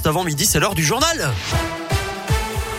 juste 0.00 0.06
avant 0.06 0.24
midi, 0.24 0.46
c'est 0.46 0.58
l'heure 0.58 0.74
du 0.74 0.82
journal. 0.82 1.30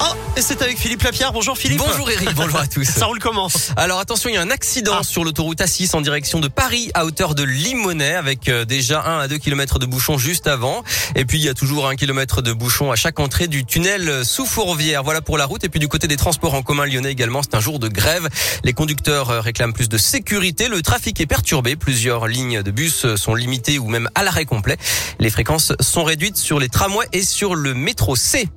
Oh, 0.04 0.16
et 0.36 0.42
c'est 0.42 0.62
avec 0.62 0.78
Philippe 0.80 1.04
Lapierre. 1.04 1.32
Bonjour 1.32 1.56
Philippe. 1.58 1.78
Bonjour 1.80 2.10
Eric, 2.10 2.34
bonjour 2.36 2.60
à 2.60 2.66
tous. 2.68 2.86
Ça 2.86 3.06
roule 3.06 3.20
comment 3.20 3.50
Alors 3.76 4.00
attention, 4.00 4.30
il 4.30 4.34
y 4.34 4.38
a 4.38 4.42
un 4.42 4.50
accident 4.50 4.94
Ah. 5.00 5.04
sur 5.04 5.24
l'autoroute 5.24 5.60
A6 5.60 5.96
en 5.96 6.02
direction 6.02 6.40
de 6.40 6.48
Paris 6.48 6.90
à 6.96 7.06
hauteur 7.06 7.36
de 7.36 7.44
Limonest 7.44 8.16
avec 8.18 8.50
euh, 8.50 8.66
déjà 8.66 9.04
1 9.06 9.20
à 9.20 9.28
2 9.28 9.38
km 9.38 9.78
de 9.80 9.86
bouchons 9.86 10.18
juste 10.18 10.48
avant. 10.48 10.84
Et 11.16 11.26
puis 11.26 11.38
il 11.40 11.44
y 11.44 11.50
a 11.50 11.54
toujours 11.54 11.88
un 11.88 11.96
kilomètre 11.96 12.42
de 12.42 12.52
bouchons 12.52 12.92
à 12.92 12.96
chaque 12.96 13.20
entrée 13.20 13.48
du 13.48 13.64
tunnel 13.66 14.10
euh, 14.10 14.24
sous 14.24 14.46
Fourvière. 14.46 15.04
Voilà 15.04 15.22
pour 15.22 15.38
la 15.38 15.46
route. 15.46 15.64
Et 15.64 15.70
puis 15.70 15.80
du 15.80 15.88
côté 15.88 16.08
des 16.08 16.18
transports 16.18 16.56
en 16.56 16.64
commun 16.64 16.86
lyonnais 16.88 17.12
également, 17.12 17.42
c'est 17.44 17.56
un 17.56 17.62
jour 17.62 17.78
de 17.78 17.88
grève. 17.88 18.28
Les 18.64 18.74
conducteurs 18.74 19.30
euh, 19.30 19.42
réclament 19.42 19.74
plus 19.74 19.90
de 19.90 19.98
sécurité. 20.00 20.68
Le 20.68 20.82
trafic 20.82 21.20
est 21.22 21.28
perturbé. 21.28 21.76
Plusieurs 21.76 22.28
lignes 22.28 22.64
de 22.64 22.72
bus 22.72 23.06
sont 23.16 23.36
limitées 23.36 23.78
ou 23.78 23.88
même 23.88 24.10
à 24.16 24.24
l'arrêt 24.24 24.46
complet. 24.46 24.78
Les 25.20 25.30
fréquences 25.30 25.74
sont 25.80 26.04
réduites 26.04 26.38
sur 26.38 26.60
les 26.60 26.70
tramways 26.70 27.08
et 27.14 27.24
sur 27.24 27.54
le 27.54 27.74
métro 27.76 28.16
C. 28.16 28.48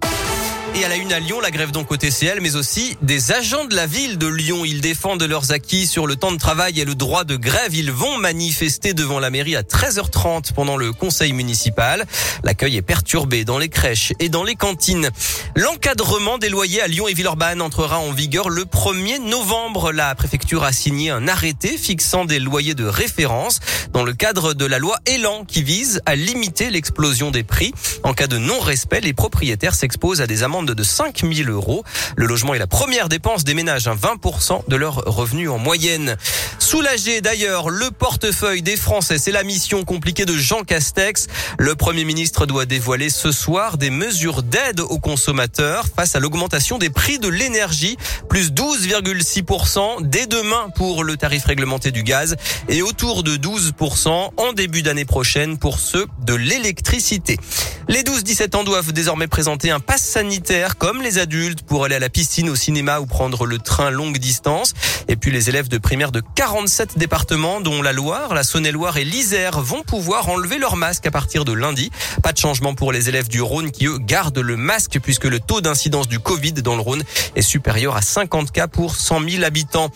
Et 0.76 0.84
à 0.84 0.88
la 0.88 0.96
une 0.96 1.12
à 1.12 1.20
Lyon, 1.20 1.38
la 1.38 1.52
grève 1.52 1.70
donc 1.70 1.92
au 1.92 1.96
TCL, 1.96 2.40
mais 2.40 2.56
aussi 2.56 2.96
des 3.00 3.30
agents 3.30 3.64
de 3.64 3.76
la 3.76 3.86
ville 3.86 4.18
de 4.18 4.26
Lyon. 4.26 4.64
Ils 4.64 4.80
défendent 4.80 5.22
leurs 5.22 5.52
acquis 5.52 5.86
sur 5.86 6.08
le 6.08 6.16
temps 6.16 6.32
de 6.32 6.36
travail 6.36 6.80
et 6.80 6.84
le 6.84 6.96
droit 6.96 7.22
de 7.22 7.36
grève. 7.36 7.72
Ils 7.76 7.92
vont 7.92 8.18
manifester 8.18 8.92
devant 8.92 9.20
la 9.20 9.30
mairie 9.30 9.54
à 9.54 9.62
13h30 9.62 10.52
pendant 10.52 10.76
le 10.76 10.92
conseil 10.92 11.32
municipal. 11.32 12.04
L'accueil 12.42 12.76
est 12.76 12.82
perturbé 12.82 13.44
dans 13.44 13.58
les 13.58 13.68
crèches 13.68 14.12
et 14.18 14.28
dans 14.28 14.42
les 14.42 14.56
cantines. 14.56 15.10
L'encadrement 15.54 16.38
des 16.38 16.48
loyers 16.48 16.82
à 16.82 16.88
Lyon 16.88 17.06
et 17.06 17.14
Villeurbanne 17.14 17.62
entrera 17.62 18.00
en 18.00 18.10
vigueur 18.10 18.48
le 18.48 18.64
1er 18.64 19.22
novembre. 19.22 19.92
La 19.92 20.12
préfecture 20.16 20.64
a 20.64 20.72
signé 20.72 21.10
un 21.10 21.28
arrêté 21.28 21.78
fixant 21.78 22.24
des 22.24 22.40
loyers 22.40 22.74
de 22.74 22.84
référence 22.84 23.60
dans 23.92 24.02
le 24.02 24.12
cadre 24.12 24.54
de 24.54 24.64
la 24.64 24.80
loi 24.80 24.96
Elan 25.06 25.44
qui 25.44 25.62
vise 25.62 26.00
à 26.04 26.16
limiter 26.16 26.70
l'explosion 26.70 27.30
des 27.30 27.44
prix. 27.44 27.72
En 28.02 28.12
cas 28.12 28.26
de 28.26 28.38
non-respect, 28.38 29.00
les 29.02 29.12
propriétaires 29.12 29.76
s'exposent 29.76 30.20
à 30.20 30.26
des 30.26 30.42
amendes 30.42 30.63
de 30.72 30.82
5 30.82 31.24
000 31.32 31.50
euros. 31.50 31.84
Le 32.16 32.26
logement 32.26 32.54
est 32.54 32.58
la 32.58 32.66
première 32.66 33.08
dépense 33.08 33.44
des 33.44 33.54
ménages, 33.54 33.88
hein, 33.88 33.96
20% 34.00 34.64
de 34.68 34.76
leurs 34.76 34.96
revenus 35.06 35.50
en 35.50 35.58
moyenne. 35.58 36.16
Soulagé 36.74 37.20
d'ailleurs, 37.20 37.70
le 37.70 37.92
portefeuille 37.92 38.60
des 38.60 38.76
Français, 38.76 39.16
c'est 39.16 39.30
la 39.30 39.44
mission 39.44 39.84
compliquée 39.84 40.24
de 40.24 40.36
Jean 40.36 40.64
Castex. 40.64 41.28
Le 41.56 41.76
Premier 41.76 42.04
ministre 42.04 42.46
doit 42.46 42.66
dévoiler 42.66 43.10
ce 43.10 43.30
soir 43.30 43.78
des 43.78 43.90
mesures 43.90 44.42
d'aide 44.42 44.80
aux 44.80 44.98
consommateurs 44.98 45.86
face 45.94 46.16
à 46.16 46.18
l'augmentation 46.18 46.78
des 46.78 46.90
prix 46.90 47.20
de 47.20 47.28
l'énergie, 47.28 47.96
plus 48.28 48.50
12,6% 48.50 50.02
dès 50.02 50.26
demain 50.26 50.68
pour 50.74 51.04
le 51.04 51.16
tarif 51.16 51.44
réglementé 51.44 51.92
du 51.92 52.02
gaz 52.02 52.34
et 52.68 52.82
autour 52.82 53.22
de 53.22 53.36
12% 53.36 54.30
en 54.36 54.52
début 54.52 54.82
d'année 54.82 55.04
prochaine 55.04 55.58
pour 55.58 55.78
ceux 55.78 56.06
de 56.26 56.34
l'électricité. 56.34 57.38
Les 57.86 58.02
12-17 58.02 58.56
ans 58.56 58.64
doivent 58.64 58.92
désormais 58.92 59.26
présenter 59.26 59.70
un 59.70 59.78
pass 59.78 60.02
sanitaire 60.02 60.76
comme 60.78 61.02
les 61.02 61.18
adultes 61.18 61.62
pour 61.62 61.84
aller 61.84 61.94
à 61.94 61.98
la 61.98 62.08
piscine, 62.08 62.48
au 62.48 62.56
cinéma 62.56 62.98
ou 62.98 63.06
prendre 63.06 63.46
le 63.46 63.58
train 63.58 63.90
longue 63.90 64.18
distance. 64.18 64.72
Et 65.06 65.16
puis 65.16 65.30
les 65.30 65.50
élèves 65.50 65.68
de 65.68 65.76
primaire 65.76 66.10
de 66.10 66.22
47 66.64 66.96
départements, 66.96 67.60
dont 67.60 67.82
la 67.82 67.92
Loire, 67.92 68.32
la 68.32 68.42
Saône-et-Loire 68.42 68.96
et 68.96 69.04
l'Isère, 69.04 69.60
vont 69.60 69.82
pouvoir 69.82 70.30
enlever 70.30 70.56
leur 70.56 70.76
masque 70.76 71.04
à 71.04 71.10
partir 71.10 71.44
de 71.44 71.52
lundi. 71.52 71.90
Pas 72.22 72.32
de 72.32 72.38
changement 72.38 72.74
pour 72.74 72.90
les 72.90 73.10
élèves 73.10 73.28
du 73.28 73.42
Rhône 73.42 73.70
qui, 73.70 73.84
eux, 73.84 73.98
gardent 73.98 74.38
le 74.38 74.56
masque 74.56 74.98
puisque 75.02 75.26
le 75.26 75.40
taux 75.40 75.60
d'incidence 75.60 76.08
du 76.08 76.18
Covid 76.18 76.54
dans 76.54 76.74
le 76.74 76.80
Rhône 76.80 77.02
est 77.36 77.42
supérieur 77.42 77.96
à 77.96 78.00
50 78.00 78.50
cas 78.50 78.66
pour 78.66 78.96
100 78.96 79.28
000 79.28 79.44
habitants. 79.44 79.90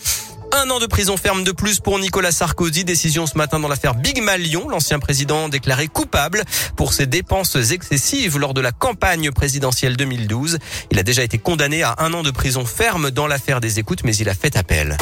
Un 0.52 0.68
an 0.68 0.78
de 0.78 0.84
prison 0.84 1.16
ferme 1.16 1.42
de 1.42 1.52
plus 1.52 1.80
pour 1.80 1.98
Nicolas 1.98 2.32
Sarkozy. 2.32 2.84
Décision 2.84 3.26
ce 3.26 3.38
matin 3.38 3.58
dans 3.58 3.68
l'affaire 3.68 3.94
Big 3.94 4.20
Malion. 4.20 4.68
L'ancien 4.68 4.98
président 4.98 5.48
déclaré 5.48 5.88
coupable 5.88 6.44
pour 6.76 6.92
ses 6.92 7.06
dépenses 7.06 7.56
excessives 7.56 8.36
lors 8.36 8.52
de 8.52 8.60
la 8.60 8.72
campagne 8.72 9.30
présidentielle 9.30 9.96
2012. 9.96 10.58
Il 10.90 10.98
a 10.98 11.02
déjà 11.02 11.22
été 11.22 11.38
condamné 11.38 11.82
à 11.82 11.94
un 11.96 12.12
an 12.12 12.22
de 12.22 12.30
prison 12.30 12.66
ferme 12.66 13.10
dans 13.10 13.26
l'affaire 13.26 13.62
des 13.62 13.78
écoutes, 13.78 14.04
mais 14.04 14.14
il 14.16 14.28
a 14.28 14.34
fait 14.34 14.54
appel. 14.58 14.98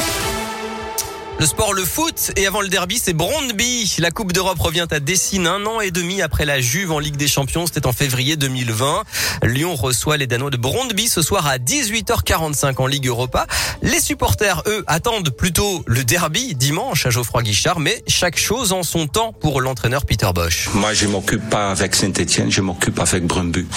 Le 1.39 1.45
sport, 1.45 1.75
le 1.75 1.85
foot, 1.85 2.31
et 2.35 2.47
avant 2.47 2.61
le 2.61 2.67
derby, 2.67 2.99
c'est 3.01 3.13
Brondby. 3.13 3.97
La 3.99 4.09
Coupe 4.09 4.33
d'Europe 4.33 4.57
revient 4.57 4.87
à 4.89 4.99
Dessine 4.99 5.45
un 5.45 5.63
an 5.67 5.81
et 5.81 5.91
demi 5.91 6.23
après 6.23 6.45
la 6.45 6.59
Juve 6.59 6.91
en 6.91 6.97
Ligue 6.97 7.15
des 7.15 7.27
Champions. 7.27 7.67
C'était 7.67 7.85
en 7.85 7.91
février 7.91 8.37
2020. 8.37 9.03
Lyon 9.43 9.75
reçoit 9.75 10.17
les 10.17 10.25
Danois 10.25 10.49
de 10.49 10.57
Brondby 10.57 11.07
ce 11.07 11.21
soir 11.21 11.45
à 11.45 11.59
18h45 11.59 12.81
en 12.81 12.87
Ligue 12.87 13.05
Europa. 13.05 13.45
Les 13.83 13.99
supporters, 13.99 14.63
eux, 14.65 14.83
attendent 14.87 15.29
plutôt 15.29 15.83
le 15.85 16.03
derby 16.03 16.55
dimanche 16.55 17.05
à 17.05 17.11
Geoffroy 17.11 17.43
Guichard, 17.43 17.79
mais 17.79 18.03
chaque 18.07 18.39
chose 18.39 18.73
en 18.73 18.81
son 18.81 19.05
temps 19.05 19.31
pour 19.31 19.61
l'entraîneur 19.61 20.07
Peter 20.07 20.29
Bosch. 20.33 20.69
Moi, 20.73 20.95
je 20.95 21.05
m'occupe 21.05 21.47
pas 21.51 21.69
avec 21.69 21.93
Saint-Etienne, 21.93 22.51
je 22.51 22.61
m'occupe 22.61 22.99
avec 22.99 23.27
Brumbu. 23.27 23.67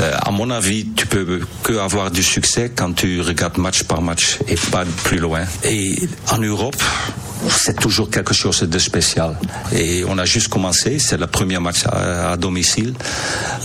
Euh, 0.00 0.12
à 0.20 0.32
mon 0.32 0.50
avis, 0.50 0.88
tu 0.96 1.06
peux 1.06 1.40
que 1.62 1.74
avoir 1.74 2.10
du 2.10 2.24
succès 2.24 2.72
quand 2.74 2.94
tu 2.94 3.20
regardes 3.20 3.58
match 3.58 3.84
par 3.84 4.02
match 4.02 4.38
et 4.48 4.56
pas 4.56 4.84
plus 5.04 5.18
loin. 5.18 5.44
Et 5.62 5.96
en 6.32 6.38
Europe, 6.38 6.82
c'est 7.48 7.78
toujours 7.78 8.10
quelque 8.10 8.34
chose 8.34 8.60
de 8.60 8.78
spécial. 8.78 9.36
Et 9.72 10.04
on 10.08 10.18
a 10.18 10.24
juste 10.24 10.48
commencé, 10.48 10.98
c'est 10.98 11.16
le 11.16 11.26
premier 11.26 11.58
match 11.58 11.84
à, 11.86 12.36
domicile. 12.36 12.94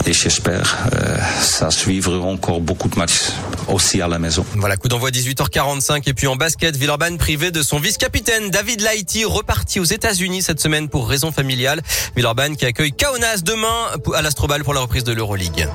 Et 0.05 0.13
j'espère 0.13 0.77
euh, 0.93 1.17
ça 1.41 1.71
suivre 1.71 2.23
encore 2.25 2.61
beaucoup 2.61 2.89
de 2.89 2.97
matchs 2.97 3.31
aussi 3.67 4.01
à 4.01 4.07
la 4.07 4.19
maison. 4.19 4.45
Voilà, 4.55 4.77
coup 4.77 4.87
d'envoi 4.87 5.11
18h45 5.11 6.03
et 6.07 6.13
puis 6.13 6.27
en 6.27 6.35
basket, 6.35 6.75
Villeurbanne 6.75 7.17
privé 7.17 7.51
de 7.51 7.61
son 7.61 7.79
vice-capitaine 7.79 8.49
David 8.49 8.81
Laïti 8.81 9.25
reparti 9.25 9.79
aux 9.79 9.85
États-Unis 9.85 10.41
cette 10.41 10.59
semaine 10.59 10.89
pour 10.89 11.07
raison 11.07 11.31
familiale. 11.31 11.81
Villeurbanne 12.15 12.55
qui 12.55 12.65
accueille 12.65 12.91
Kaunas 12.91 13.41
demain 13.43 13.87
à 14.13 14.21
l'Astrobal 14.21 14.63
pour 14.63 14.73
la 14.73 14.81
reprise 14.81 15.03
de 15.03 15.13
l'Euroleague. 15.13 15.67